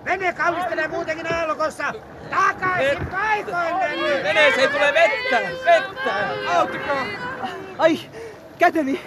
[0.04, 1.92] Vene kallistelee muutenkin aallokossa.
[2.30, 4.22] Takaisin paikoillenne!
[4.22, 5.40] Veneeseen tulee vettä!
[5.64, 6.14] Vettä!
[6.56, 7.06] Auttakaa!
[7.78, 8.00] Ai,
[8.58, 9.00] käteni!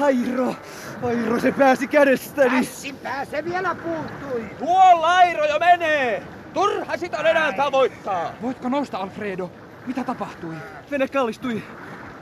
[0.00, 0.54] Airo!
[1.02, 2.58] Airo, se pääsi kädestäni!
[2.58, 4.44] Ässin pääse vielä puuttui.
[4.58, 6.22] Tuo lairo jo menee!
[6.54, 8.32] Turha sitä on enää tavoittaa!
[8.42, 9.50] Voitko nousta, Alfredo?
[9.86, 10.54] Mitä tapahtui?
[10.90, 11.62] Vene kallistui.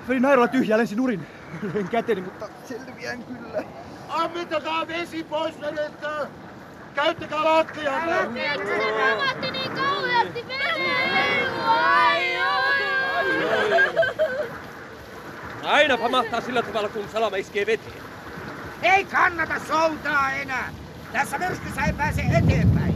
[0.08, 1.26] Vedin airolla tyhjää lensi nurin.
[1.74, 3.62] Löin käteni, mutta selviän kyllä.
[4.08, 6.26] Ammittakaa vesi pois vedestä!
[6.94, 8.26] Käyttäkää lattiaa!
[8.26, 10.44] Miksi se romahti niin kauheasti.
[15.62, 18.02] Aina pamahtaa sillä tavalla, kun salama iskee veteen.
[18.82, 20.72] Ei kannata soutaa enää.
[21.12, 22.89] Tässä myrskyssä ei pääse eteenpäin.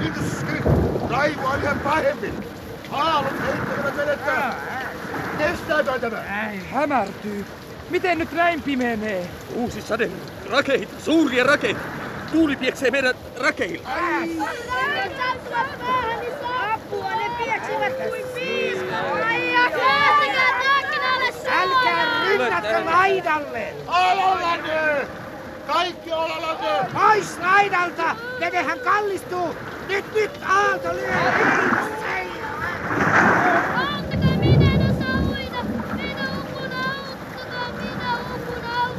[0.00, 0.62] Myrsky!
[1.10, 2.44] Raivoa yhä pahemmin!
[2.90, 4.54] Aallot heittävät vedettä!
[5.38, 6.22] Kestääkö tämä?
[6.72, 7.46] Hämärtyy.
[7.90, 9.26] Miten nyt näin pimenee?
[9.54, 10.10] Uusi sade.
[10.50, 11.80] Rakeita, suuria rakeita.
[12.32, 13.88] Tuuli pieksee meidän rakeilla.
[16.74, 18.98] Apua, ne pieksivät kuin piiska.
[19.26, 23.74] Ai, ja kääntäkää tämäkin alle Älkää rynnätkö laidalle.
[23.86, 25.06] Alallanne!
[25.66, 26.90] Kaikki alallanne!
[26.92, 28.16] Pois laidalta!
[28.40, 29.56] Venehän kallistuu!
[29.90, 31.14] Nyt, nyt aalto lyö!
[33.76, 35.62] Auttakaa, minä en osaa uida.
[35.96, 38.90] Minä upun, auttakaa, minä upun, auttakaa.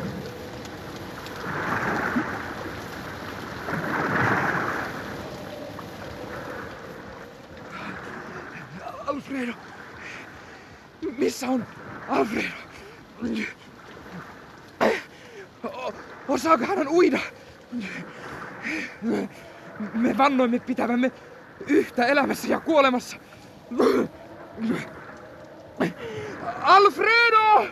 [9.07, 9.53] Alfredo!
[11.17, 11.65] Missä on
[12.09, 12.53] Alfredo?
[15.63, 15.93] O-
[16.27, 17.19] Osaako hän uida?
[20.21, 21.11] Me vannoimme pitävämme
[21.67, 23.17] yhtä elämässä ja kuolemassa.
[26.61, 27.67] Alfredo!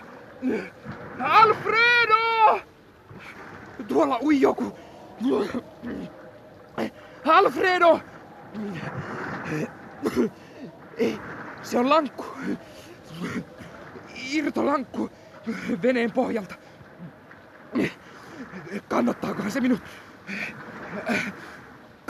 [1.19, 2.61] Alfredo!
[3.87, 4.79] Tuolla ui joku.
[7.25, 7.99] Alfredo!
[10.97, 11.19] Ei,
[11.61, 12.25] se on lankku.
[14.31, 15.09] Irtolankku
[15.83, 16.55] veneen pohjalta.
[18.87, 19.81] Kannattaakohan se minut?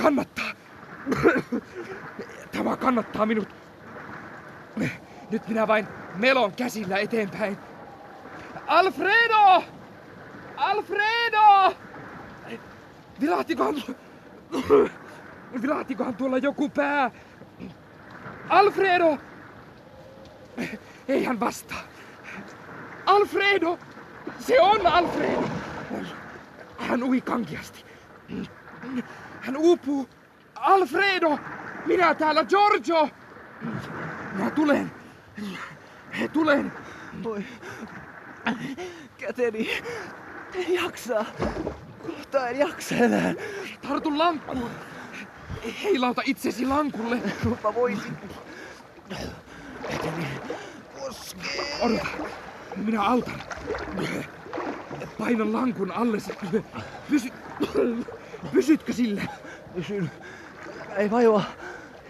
[0.02, 0.52] Kannattaa.
[2.52, 3.48] Tämä kannattaa minut.
[5.32, 7.58] Nyt minä vain melon käsillä eteenpäin.
[8.68, 9.64] Alfredo!
[10.58, 11.76] Alfredo!
[13.22, 13.76] Vilahtikohan,
[15.62, 17.12] vilahtikohan tuolla joku pää?
[18.50, 19.18] Alfredo!
[21.08, 21.82] Ei hän vastaa.
[23.06, 23.80] Alfredo!
[24.40, 25.50] Se on Alfredo!
[26.78, 27.89] Hän ui kankeasti.
[29.50, 30.10] Hän uupuu.
[30.56, 31.40] Alfredo!
[31.86, 33.10] Minä täällä, Giorgio!
[34.34, 34.92] Minä tulen.
[36.34, 36.72] Tulen.
[37.24, 37.44] Voi.
[39.18, 39.70] Käteni.
[40.56, 41.26] En jaksa.
[42.08, 43.34] Kohta en jaksa enää.
[43.88, 44.72] Tartu lankkuun.
[45.84, 47.16] Heilauta itsesi lankulle.
[47.64, 48.18] Mä voisin.
[49.90, 50.28] Käteni.
[51.00, 51.78] Koskee.
[51.82, 52.08] Odota.
[52.76, 53.42] Minä autan.
[55.18, 56.18] Paina lankun alle.
[57.10, 57.30] Pysy...
[58.52, 59.22] Pysytkö sille?
[59.76, 60.12] Pysyn.
[60.98, 61.44] Ei vajoa.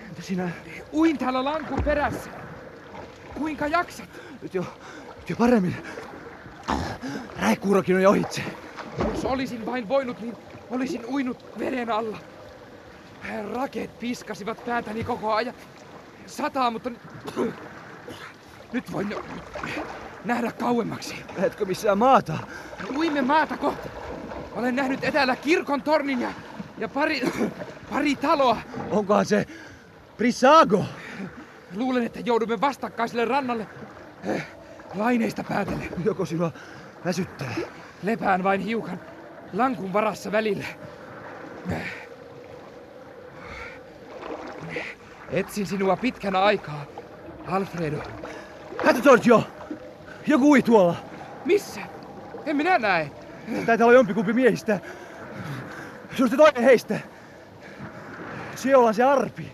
[0.09, 0.49] Entä sinä?
[0.93, 2.29] Uin täällä lankun perässä.
[3.37, 4.09] Kuinka jaksat?
[4.41, 4.65] Nyt jo,
[5.17, 5.75] nyt jo paremmin.
[7.41, 8.43] Räikuurokin on jo ohitse.
[9.09, 10.37] Jos olisin vain voinut, niin
[10.69, 12.17] olisin uinut veden alla.
[13.53, 15.55] Rakeet piskasivat päätäni koko ajan.
[16.25, 16.99] Sataa, mutta nyt,
[18.73, 19.15] nyt voin
[20.25, 21.15] nähdä kauemmaksi.
[21.37, 22.37] Näetkö missään maata?
[22.97, 23.88] Uimme maata kohti.
[24.55, 26.29] Olen nähnyt etäällä kirkon tornin ja,
[26.77, 27.21] ja pari,
[27.91, 28.57] pari taloa.
[28.89, 29.45] Onkohan se
[30.17, 30.85] Prisago?
[31.75, 33.67] Luulen, että joudumme vastakkaiselle rannalle
[34.25, 34.47] eh,
[34.95, 35.89] laineista päätellen.
[36.05, 36.51] Joko sinua
[37.05, 37.55] väsyttää?
[38.03, 38.99] Lepään vain hiukan
[39.53, 40.65] lankun varassa välillä.
[45.29, 46.85] Etsin sinua pitkän aikaa,
[47.47, 47.97] Alfredo.
[48.85, 49.43] Hätä Giorgio!
[50.27, 50.95] Joku ui tuolla.
[51.45, 51.81] Missä?
[52.45, 53.11] En minä näe.
[53.65, 54.79] Taitaa olla jompikumpi miehistä.
[56.17, 56.99] Se toinen heistä.
[58.55, 59.51] Siellä on se arpi.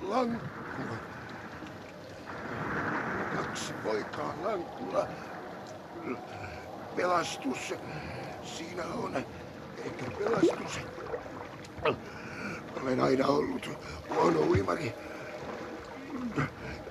[0.00, 0.96] Lankkua.
[3.36, 5.06] Kaksi poikaa lankkulla.
[6.96, 7.74] Pelastus.
[8.42, 9.16] Siinä on.
[9.84, 10.80] Eikä pelastus.
[12.82, 13.70] Olen aina ollut
[14.14, 14.94] huono uimari.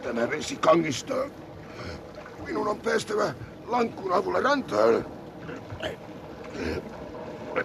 [0.04, 1.26] Tämä vesi kangistaa.
[2.46, 3.34] Minun on päästävä
[3.68, 5.06] lankkun avulla rantaan.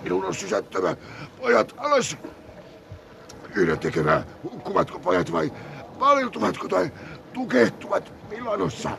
[0.02, 0.96] Minun on sysättävä
[1.40, 2.16] pojat alas.
[3.54, 5.52] Yhden tekevää, hukkuvatko pojat vai
[5.98, 6.90] paleltuvatko tai
[7.32, 8.90] tukehtuvat Milanossa.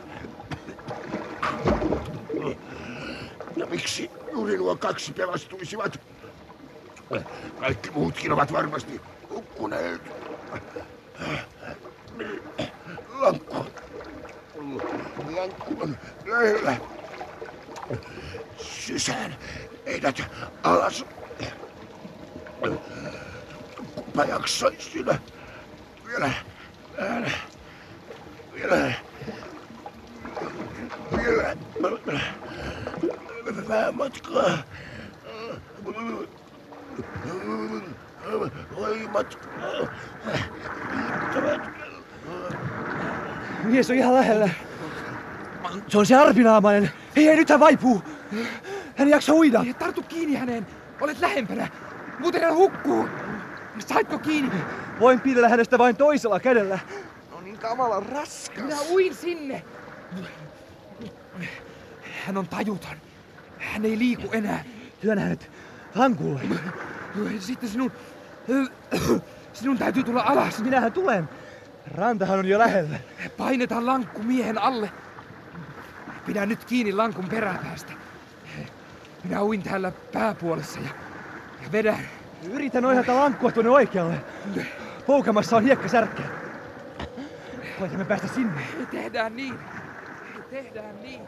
[3.56, 6.00] Ja miksi juuri nuo kaksi pelastuisivat?
[7.60, 10.02] Kaikki muutkin ovat varmasti hukkuneet.
[13.28, 13.66] Lankku.
[15.36, 16.76] Lankku on lähellä.
[18.56, 19.36] Sisään.
[19.86, 20.22] Heidät
[20.62, 21.04] alas.
[23.94, 25.06] Kunpa jaksaisin.
[26.06, 26.30] Vielä.
[26.96, 27.30] Vielä.
[28.54, 28.92] Vielä.
[31.16, 31.56] Vielä.
[33.68, 34.58] Vähän matkaa.
[38.76, 39.88] Oi matkaa.
[43.64, 44.48] Mies on ihan lähellä.
[45.88, 46.90] Se on se arpinaamainen.
[47.16, 48.02] Hei, hei, nyt hän vaipuu.
[48.96, 49.64] Hän ei jaksa uida.
[49.78, 50.66] Tartu kiinni häneen.
[51.00, 51.68] Olet lähempänä.
[52.18, 53.08] Muuten hän hukkuu.
[53.78, 54.56] Saitko kiinni?
[55.00, 56.78] Voin pidellä hänestä vain toisella kädellä.
[57.30, 58.64] No niin kamalan raskas.
[58.64, 59.62] Minä uin sinne.
[62.26, 62.96] Hän on tajuton.
[63.58, 64.64] Hän ei liiku enää.
[65.00, 65.50] Työnnä hänet
[65.94, 66.40] lankulle.
[67.38, 67.92] Sitten sinun...
[69.52, 70.58] Sinun täytyy tulla alas.
[70.58, 71.28] Minähän tulen.
[71.94, 72.98] Rantahan on jo lähellä.
[73.36, 74.90] Painetaan lankku miehen alle.
[76.26, 77.92] Pidä nyt kiinni lankun peräpäästä.
[79.24, 80.88] Minä uin täällä pääpuolessa ja,
[81.62, 81.98] ja vedän.
[82.50, 84.14] Yritän ohjata lankkua tuonne oikealle.
[85.06, 86.22] Poukamassa on hiekkasärkkä.
[87.80, 88.60] Voitamme päästä sinne.
[88.90, 89.58] Tehdään niin.
[90.50, 91.20] Tehdään niin.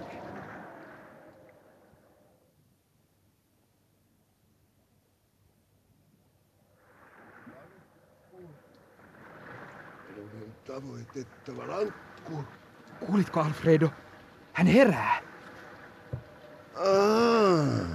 [10.72, 12.44] Tavoitettava lankku.
[13.06, 13.90] Kuulitko Alfredo?
[14.52, 15.20] Hän herää.
[16.74, 17.86] Ah.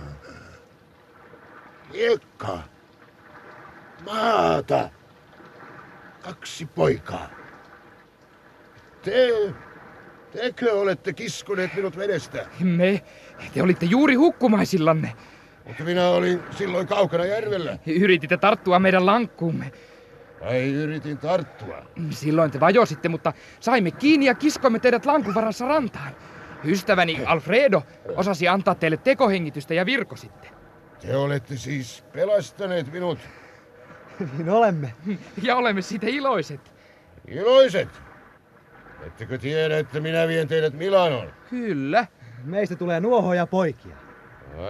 [1.93, 2.59] Hiekka.
[4.05, 4.89] Maata.
[6.21, 7.29] Kaksi poikaa.
[9.01, 9.29] Te,
[10.31, 12.45] tekö olette kiskoneet minut vedestä?
[12.59, 13.01] Me,
[13.53, 15.13] te olitte juuri hukkumaisillanne.
[15.65, 17.79] Mutta minä olin silloin kaukana järvellä.
[17.87, 19.71] Yrititte tarttua meidän lankkuumme.
[20.41, 21.85] Ai yritin tarttua.
[22.09, 26.15] Silloin te vajositte, mutta saimme kiinni ja kiskoimme teidät lankun varassa rantaan.
[26.65, 27.83] Ystäväni Alfredo
[28.15, 30.49] osasi antaa teille tekohengitystä ja virkositte.
[31.01, 33.19] Te olette siis pelastaneet minut.
[34.37, 34.93] Niin olemme.
[35.41, 36.73] Ja olemme siitä iloiset.
[37.27, 37.89] Iloiset?
[39.07, 41.33] Ettekö tiedä, että minä vien teidät Milanoon?
[41.49, 42.07] Kyllä.
[42.43, 43.95] Meistä tulee nuohoja poikia.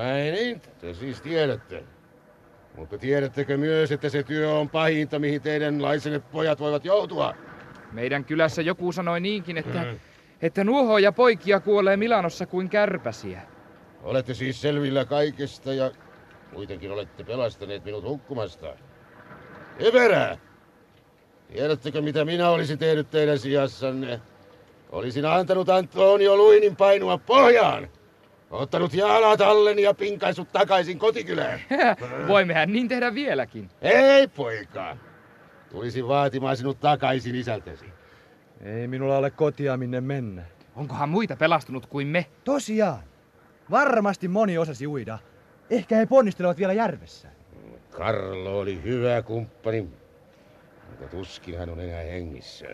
[0.02, 1.84] Ai niin, te siis tiedätte.
[2.78, 7.36] Mutta tiedättekö myös, että se työ on pahinta, mihin teidän laisenne pojat voivat joutua?
[7.92, 10.00] Meidän kylässä joku sanoi niinkin, että, mm.
[10.42, 13.42] että nuohoja poikia kuolee Milanossa kuin kärpäsiä.
[14.04, 15.92] Olette siis selvillä kaikesta ja
[16.54, 18.74] kuitenkin olette pelastaneet minut hukkumasta.
[19.80, 20.38] Eperää!
[21.54, 24.22] Tiedättekö, mitä minä olisin tehnyt teidän sijassanne?
[24.90, 27.90] Olisin antanut Antonio Luinin painua pohjaan.
[28.52, 31.60] Ottanut jalat alleni ja pinkaissut takaisin kotikylään.
[32.28, 33.70] Voimmehän niin tehdä vieläkin.
[33.82, 34.98] Ei, poika.
[35.72, 37.86] Tulisin vaatimaan sinut takaisin isältäsi.
[38.62, 40.44] Ei minulla ole kotia minne mennä.
[40.76, 42.26] Onkohan muita pelastunut kuin me?
[42.44, 43.04] Tosiaan.
[43.72, 45.18] Varmasti moni osasi uida.
[45.70, 47.28] Ehkä he ponnistelevat vielä järvessä.
[47.90, 49.82] Karlo oli hyvä kumppani,
[50.90, 52.68] mutta tuskin hän on enää hengissä.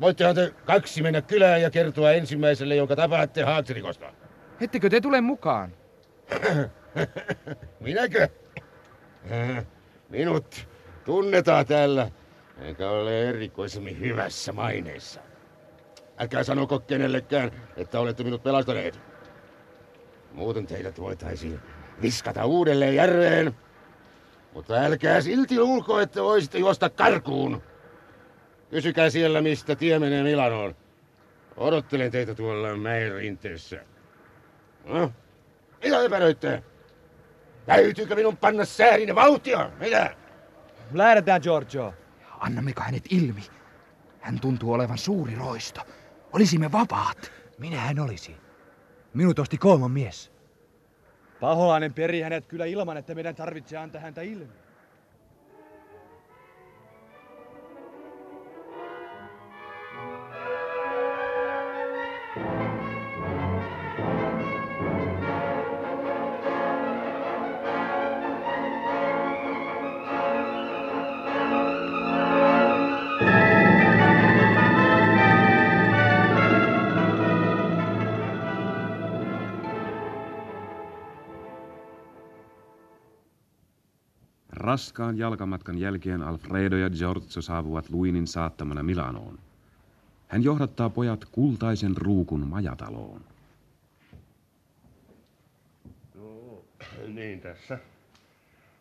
[0.00, 4.12] Voittehan te kaksi mennä kylään ja kertoa ensimmäiselle, jonka tapaatte haaksirikosta.
[4.60, 5.72] Ettekö te tule mukaan?
[7.80, 8.28] Minäkö?
[10.08, 10.68] Minut
[11.04, 12.10] tunnetaan täällä,
[12.58, 15.20] enkä ole erikoisemmin hyvässä maineessa.
[16.18, 19.00] Älkää sanoko kenellekään, että olette minut pelastaneet.
[20.32, 21.60] Muuten teidät voitaisiin
[22.02, 23.54] viskata uudelleen järveen.
[24.54, 27.62] Mutta älkää silti luulko, että voisitte juosta karkuun.
[28.70, 30.76] Kysykää siellä, mistä tie menee Milanoon.
[31.56, 33.84] Odottelen teitä tuolla mäen rinteessä.
[34.84, 35.12] No,
[35.82, 36.62] mitä epäröitte?
[37.66, 39.70] Täytyykö minun panna säärin vauhtia?
[39.80, 40.16] Mitä?
[40.92, 41.94] Lähdetään, Giorgio.
[42.38, 43.42] Annammeko hänet ilmi?
[44.20, 45.80] Hän tuntuu olevan suuri roisto.
[46.32, 47.32] Olisimme vapaat.
[47.58, 48.36] Minä hän olisi.
[49.14, 50.32] Minut osti kolman mies.
[51.40, 54.52] Paholainen peri hänet kyllä ilman, että meidän tarvitsee antaa häntä ilmi.
[84.70, 89.38] Raskaan jalkamatkan jälkeen Alfredo ja Giorgio saavuvat Luinin saattamana Milanoon.
[90.28, 93.20] Hän johdattaa pojat kultaisen ruukun majataloon.
[96.14, 96.62] No,
[97.06, 97.78] niin tässä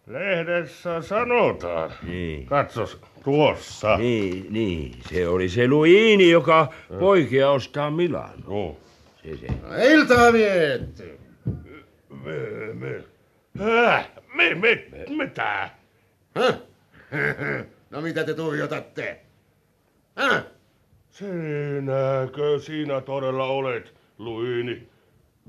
[0.08, 1.92] lehdessä sanotaan.
[2.04, 2.46] Niin.
[2.46, 3.98] Katsos tuossa.
[3.98, 4.94] Niin, niin.
[5.10, 8.34] Se oli se Luini, joka poikia ostaa Milano.
[8.48, 8.78] No.
[9.24, 9.48] Se se.
[9.94, 11.04] Iltaa mietti.
[12.10, 13.04] Me, me.
[13.60, 14.10] Häh?
[14.34, 15.79] Me, me, mitä?
[16.36, 16.56] Häh?
[17.90, 19.20] No mitä te tuijotatte?
[20.16, 20.44] Häh?
[21.10, 24.88] Sinäkö sinä todella olet, Luini?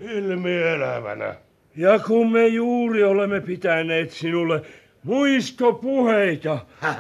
[0.01, 1.35] Ilmielävänä.
[1.77, 4.63] Ja kun me juuri olemme pitäneet sinulle
[5.03, 6.59] muistopuheita.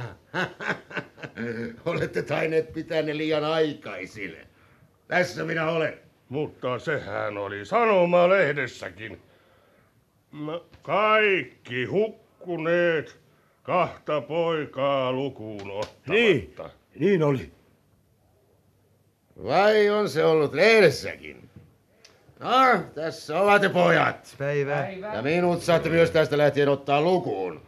[1.86, 4.36] Olette taineet pitää ne liian aikaisin.
[5.08, 5.94] Tässä minä olen.
[6.28, 9.20] Mutta sehän oli sanoma lehdessäkin.
[10.32, 13.18] No, kaikki hukkuneet,
[13.62, 16.12] kahta poikaa lukuun ottamatta.
[16.12, 16.54] Niin,
[16.94, 17.52] niin oli.
[19.44, 21.50] Vai on se ollut lehdessäkin?
[22.38, 24.34] No, tässä ovat te pojat.
[24.38, 24.88] Päivä.
[25.14, 27.62] Ja minut saatte myös tästä lähtien ottaa lukuun.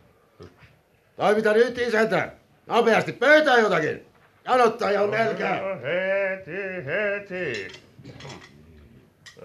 [1.17, 2.33] Toimita nyt isäntä.
[2.67, 4.07] Nopeasti pöytään jotakin.
[4.45, 5.61] Janottaja on nälkää.
[5.61, 7.69] No, heti, heti.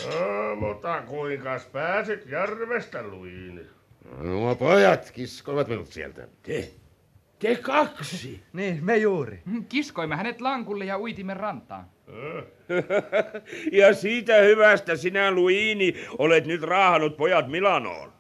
[0.06, 3.77] No, mutta kuinkas pääsit järvestä, Luini?
[4.18, 6.28] Nuo pojat kiskoivat minut sieltä.
[6.44, 6.70] Te,
[7.40, 8.44] te kaksi.
[8.54, 9.42] Niin, me juuri.
[9.70, 11.86] Kiskoimme hänet lankulle ja uitimme rantaan.
[13.80, 18.14] ja siitä hyvästä sinä, Luini, olet nyt raahannut pojat Milanoon.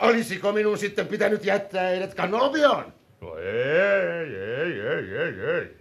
[0.00, 2.92] Olisiko minun sitten pitänyt jättää heidät Kanobioon?
[3.20, 5.80] No ei, ei, ei, ei, ei.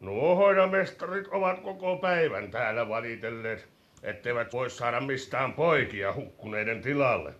[0.00, 3.68] Nuo hoidamestarit ovat koko päivän täällä valitelleet,
[4.02, 7.34] etteivät voi saada mistään poikia hukkuneiden tilalle.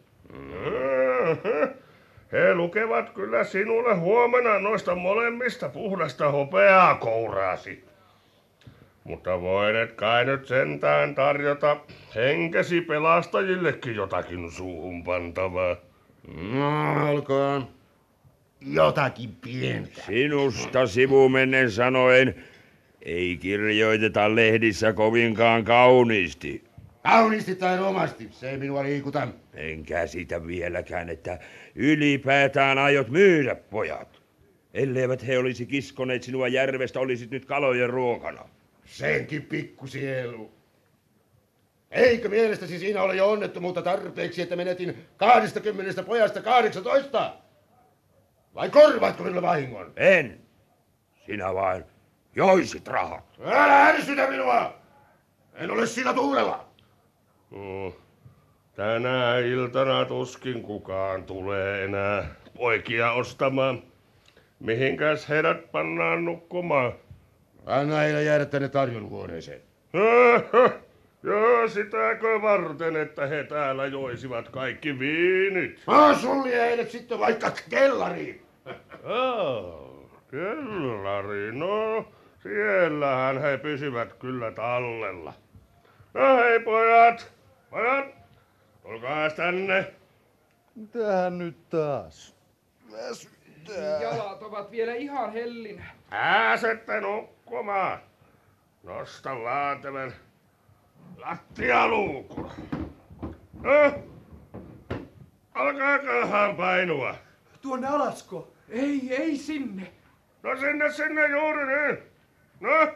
[2.32, 7.84] He lukevat kyllä sinulle huomenna noista molemmista puhdasta hopeaa kouraasi.
[9.04, 11.76] Mutta voinet kai nyt sentään tarjota
[12.14, 15.76] henkesi pelastajillekin jotakin suuhun pantavaa.
[16.52, 17.68] No, olkoon.
[18.60, 20.02] Jotakin pientä.
[20.02, 22.34] Sinusta sivumennen sanoen
[23.02, 26.64] ei kirjoiteta lehdissä kovinkaan kauniisti.
[27.02, 29.28] Kauniisti tai romasti, se ei minua liikuta.
[29.54, 31.38] En käsitä vieläkään, että
[31.74, 34.22] ylipäätään aiot myydä pojat.
[34.74, 38.48] Elleivät he olisi kiskoneet sinua järvestä, olisit nyt kalojen ruokana.
[38.84, 40.52] Senkin pikkusielu.
[41.90, 47.34] Eikö mielestäsi siinä ole jo onnettomuutta tarpeeksi, että menetin 20 pojasta 18?
[48.54, 49.92] Vai korvaatko minulle vahingon?
[49.96, 50.40] En.
[51.26, 51.84] Sinä vain
[52.36, 53.24] joisit rahat.
[53.44, 54.82] Älä ärsytä minua!
[55.54, 56.71] En ole sillä tuulella.
[58.76, 63.82] Tänä iltana tuskin kukaan tulee enää poikia ostamaan.
[64.60, 66.92] Mihinkäs heidät pannaan nukkumaan?
[67.66, 69.60] Anna heille jäädä tänne tarjonhuoneeseen.
[71.22, 75.82] Joo, sitäkö varten, että he täällä joisivat kaikki viinit?
[75.86, 78.42] Mä sulje heidät sitten vaikka kellariin.
[79.04, 82.04] Oh, kellari, no
[82.42, 85.32] siellähän he pysyvät kyllä tallella.
[86.14, 87.32] No hei pojat,
[87.72, 88.06] pojat,
[88.82, 89.94] tulkaa tänne.
[90.74, 92.36] Mitähän nyt taas?
[92.92, 94.02] Väsyttää.
[94.02, 95.84] Jalat ovat vielä ihan hellinä.
[96.10, 97.98] Pääsette nukkumaan.
[98.82, 100.12] Nosta vaan tämän
[101.16, 102.50] lattialuukun.
[103.62, 104.02] No,
[105.54, 107.14] alkaakohan painua.
[107.62, 108.52] Tuonne alasko?
[108.68, 109.92] Ei, ei sinne.
[110.42, 111.98] No sinne, sinne juuri niin.
[112.60, 112.92] No,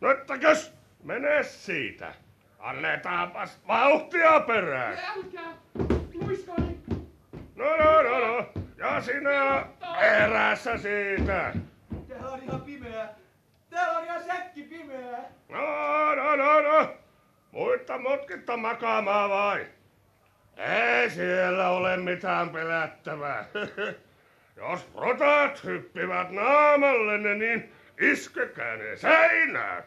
[0.00, 2.14] no ettäkös, mene siitä.
[2.62, 4.98] Annetaanpas vauhtia perään.
[5.16, 5.52] Älkää,
[6.14, 6.78] luiskani.
[7.56, 8.46] No, no, no, no.
[8.76, 9.66] Ja sinä
[10.00, 11.52] perässä siitä.
[12.08, 13.08] Täällä on ihan pimeä.
[13.70, 15.18] Täällä on ihan säkki pimeä.
[15.48, 16.94] No, no, no, no.
[17.52, 19.66] Muitta mutkitta makaamaan vai?
[20.56, 23.44] Ei siellä ole mitään pelättävää.
[24.56, 29.84] Jos rotat hyppivät naamallenne, niin iskekää ne seinään.